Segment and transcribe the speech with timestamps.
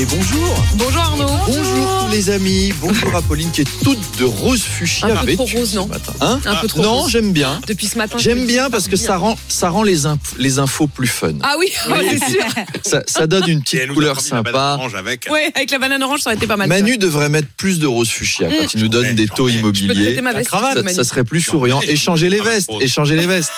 [0.00, 1.26] Et bonjour Bonjour Arnaud.
[1.46, 5.44] Bonjour tous les amis Bonjour Apolline qui est toute de rose fuchsia Un peu trop
[5.46, 5.88] rose, non.
[6.20, 7.10] Hein Un peu trop Non, rose.
[7.10, 7.60] j'aime bien.
[7.66, 8.16] Depuis ce matin.
[8.18, 11.32] J'aime bien parce que ça rend, ça rend les, inf- les infos plus fun.
[11.42, 11.66] Ah oui,
[12.10, 12.44] c'est sûr.
[12.84, 14.76] Ça, ça donne une Et petite couleur sympa.
[14.78, 15.26] orange avec.
[15.32, 16.68] Ouais, avec la banane orange, ça aurait été pas mal.
[16.68, 20.04] Manu devrait mettre plus de rose fuchsia quand il nous donne des taux immobiliers.
[20.04, 20.50] prêter ma veste,
[20.94, 21.80] Ça, serait plus souriant.
[21.82, 23.50] Échangez les Ah, vestes, échangez les vestes.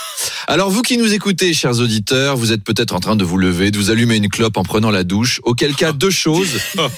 [0.46, 3.70] Alors vous qui nous écoutez, chers auditeurs, vous êtes peut-être en train de vous lever,
[3.70, 5.40] de vous allumer une clope en prenant la douche.
[5.44, 6.29] Auquel cas, deux choses.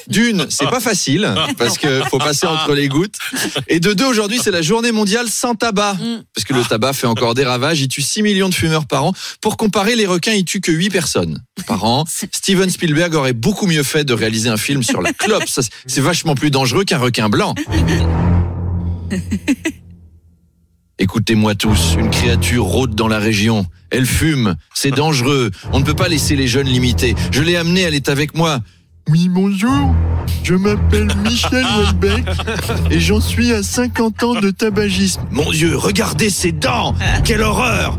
[0.08, 3.16] D'une, c'est pas facile parce que faut passer entre les gouttes.
[3.68, 5.94] Et de deux, aujourd'hui, c'est la journée mondiale sans tabac.
[5.94, 6.24] Mm.
[6.34, 7.80] Parce que le tabac fait encore des ravages.
[7.80, 9.12] Il tue 6 millions de fumeurs par an.
[9.40, 12.04] Pour comparer, les requins, ils tuent que 8 personnes par an.
[12.32, 15.44] Steven Spielberg aurait beaucoup mieux fait de réaliser un film sur la clope.
[15.86, 17.54] C'est vachement plus dangereux qu'un requin blanc.
[20.98, 23.66] Écoutez-moi tous, une créature rôde dans la région.
[23.90, 25.50] Elle fume, c'est dangereux.
[25.72, 27.14] On ne peut pas laisser les jeunes limiter.
[27.32, 28.60] Je l'ai amenée, elle est avec moi.
[29.08, 29.94] Oui, bonjour.
[30.44, 32.24] Je m'appelle Michel Houellebecq
[32.90, 35.20] et j'en suis à 50 ans de tabagisme.
[35.30, 37.98] Mon Dieu, regardez ses dents Quelle horreur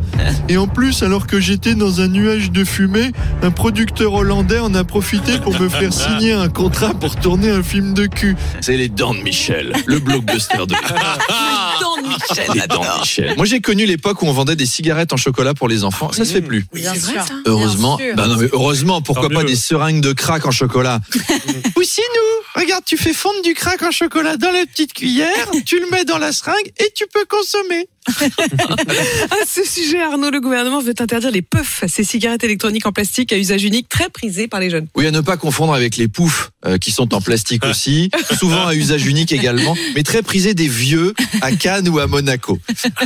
[0.50, 4.74] Et en plus, alors que j'étais dans un nuage de fumée, un producteur hollandais en
[4.76, 8.36] a profité pour me faire signer un contrat pour tourner un film de cul.
[8.62, 10.76] C'est les dents de Michel, le blockbuster de
[12.04, 12.48] Michel.
[12.56, 13.34] les dents de Michel.
[13.38, 16.12] Moi, j'ai connu l'époque où on vendait des cigarettes en chocolat pour les enfants.
[16.12, 16.66] Ça se fait plus.
[16.74, 17.26] Oui, c'est vrai ça.
[17.46, 17.96] Heureusement.
[17.98, 18.16] Bien sûr.
[18.18, 19.48] Bah non, mais heureusement, pourquoi Tant pas mieux.
[19.48, 21.00] des seringues de crack en chocolat?
[21.76, 25.80] Aussi nous Regarde, tu fais fondre du crack en chocolat dans la petite cuillère, tu
[25.80, 27.88] le mets dans la seringue et tu peux consommer.
[28.08, 33.32] À ce sujet, Arnaud, le gouvernement veut interdire les puffs, ces cigarettes électroniques en plastique
[33.34, 34.88] à usage unique très prisées par les jeunes.
[34.96, 38.68] Oui, à ne pas confondre avec les poufs euh, qui sont en plastique aussi, souvent
[38.68, 42.60] à usage unique également, mais très prisés des vieux à Cannes ou à Monaco.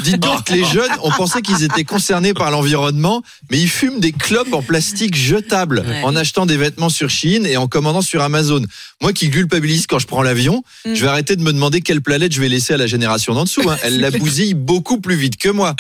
[0.04, 4.00] Dites donc que les jeunes, on pensait qu'ils étaient concernés par l'environnement, mais ils fument
[4.00, 8.22] des clopes en plastique jetables en achetant des vêtements sur Chine et en commandant sur
[8.22, 8.62] Amazon.
[9.02, 10.94] Moi qui culpabilise quand je prends l'avion, Mm.
[10.94, 13.44] je vais arrêter de me demander quelle planète je vais laisser à la génération d'en
[13.44, 13.68] dessous.
[13.70, 13.78] hein.
[13.84, 15.76] Elle la bousille beaucoup plus vite que moi.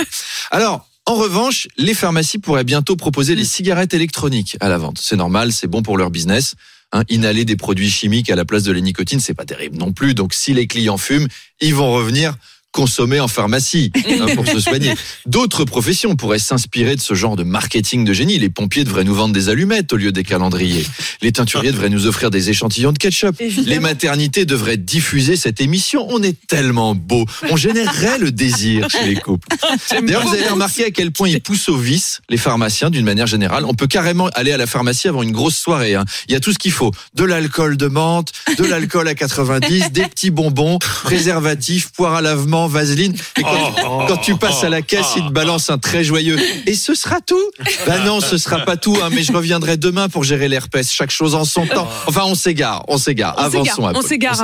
[0.51, 4.99] Alors, en revanche, les pharmacies pourraient bientôt proposer les cigarettes électroniques à la vente.
[5.01, 6.55] C'est normal, c'est bon pour leur business.
[6.93, 9.93] Hein, inhaler des produits chimiques à la place de la nicotine, c'est pas terrible non
[9.93, 10.13] plus.
[10.13, 11.27] Donc, si les clients fument,
[11.59, 12.35] ils vont revenir
[12.71, 13.91] consommer en pharmacie
[14.21, 14.93] hein, pour se soigner.
[15.25, 18.37] D'autres professions pourraient s'inspirer de ce genre de marketing de génie.
[18.37, 20.85] Les pompiers devraient nous vendre des allumettes au lieu des calendriers.
[21.21, 23.35] Les teinturiers devraient nous offrir des échantillons de ketchup.
[23.39, 23.67] Évidemment.
[23.67, 26.05] Les maternités devraient diffuser cette émission.
[26.09, 27.25] On est tellement beau.
[27.49, 29.47] On générerait le désir chez les couples.
[29.91, 33.27] D'ailleurs, vous avez remarqué à quel point ils poussent au vice, les pharmaciens, d'une manière
[33.27, 33.65] générale.
[33.65, 35.95] On peut carrément aller à la pharmacie avant une grosse soirée.
[35.95, 36.05] hein.
[36.27, 36.91] Il y a tout ce qu'il faut.
[37.15, 42.56] De l'alcool de menthe, de l'alcool à 90, des petits bonbons, préservatifs, poire à lavement,
[42.65, 43.13] vaseline.
[43.37, 46.37] Et quand, quand tu passes à la caisse, ils te balancent un très joyeux.
[46.65, 47.37] Et ce sera tout
[47.85, 48.97] Ben non, ce sera pas tout.
[49.03, 50.91] hein, mais je reviendrai demain pour gérer l'herpès.
[50.91, 51.87] Chaque chose en son temps.
[52.07, 53.35] Enfin, on s'égare, on s'égare.
[53.37, 53.99] On s'égare, Avançons un on peu.
[53.99, 54.43] on s'égare.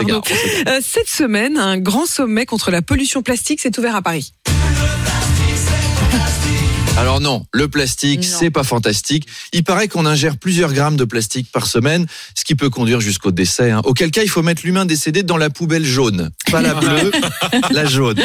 [0.67, 4.33] Euh, cette semaine, un grand sommet contre la pollution plastique s'est ouvert à Paris.
[6.95, 9.27] Alors non, le plastique, c'est pas fantastique.
[9.51, 12.05] Il paraît qu'on ingère plusieurs grammes de plastique par semaine,
[12.35, 13.71] ce qui peut conduire jusqu'au décès.
[13.71, 13.81] hein.
[13.83, 17.11] Auquel cas, il faut mettre l'humain décédé dans la poubelle jaune, pas la bleue,
[17.71, 18.19] la jaune.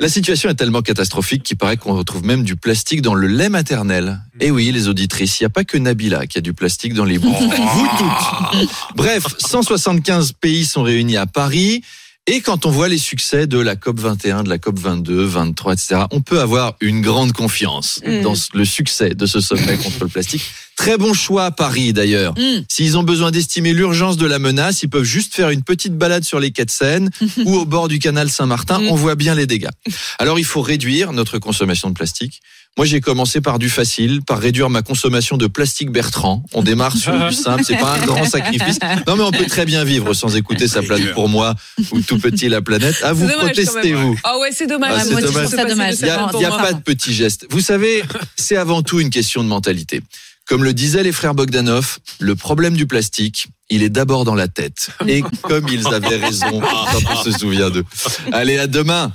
[0.00, 3.48] La situation est tellement catastrophique qu'il paraît qu'on retrouve même du plastique dans le lait
[3.48, 4.20] maternel.
[4.40, 7.04] Et oui, les auditrices, il n'y a pas que Nabila qui a du plastique dans
[7.04, 7.34] les bouts.
[7.34, 8.68] Vous toutes.
[8.94, 11.82] Bref, 175 pays sont réunis à Paris.
[12.28, 15.74] Et quand on voit les succès de la COP 21, de la COP 22, 23,
[15.74, 18.22] etc., on peut avoir une grande confiance Mm.
[18.22, 20.42] dans le succès de ce sommet contre le plastique.
[20.76, 22.34] Très bon choix à Paris d'ailleurs.
[22.38, 22.64] Mm.
[22.68, 26.22] S'ils ont besoin d'estimer l'urgence de la menace, ils peuvent juste faire une petite balade
[26.22, 27.10] sur les quais de Seine
[27.44, 28.78] ou au bord du canal Saint-Martin.
[28.80, 28.88] Mm.
[28.88, 29.70] On voit bien les dégâts.
[30.18, 32.42] Alors il faut réduire notre consommation de plastique.
[32.76, 36.44] Moi, j'ai commencé par du facile, par réduire ma consommation de plastique Bertrand.
[36.52, 38.78] On démarre sur du simple, c'est pas un grand sacrifice.
[39.06, 41.54] Non, mais on peut très bien vivre sans écouter sa planète pour moi
[41.90, 42.96] ou tout petit la planète.
[43.02, 44.14] À vous protestez, vous.
[44.24, 44.92] Ah ouais, c'est dommage.
[44.94, 45.48] Ah, Moi, dommage.
[45.48, 45.94] ça dommage.
[46.00, 47.46] Il n'y a, il y a pas de petits gestes.
[47.48, 48.04] Vous savez,
[48.36, 50.02] c'est avant tout une question de mentalité.
[50.46, 54.46] Comme le disaient les frères Bogdanov, le problème du plastique, il est d'abord dans la
[54.46, 54.90] tête.
[55.08, 57.84] Et comme ils avaient raison, on se souvient d'eux.
[58.32, 59.12] Allez, à demain